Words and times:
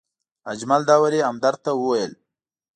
اجمل 0.51 0.81
داوري 0.89 1.19
همدرد 1.27 1.59
ته 1.65 1.71
وویل. 1.75 2.13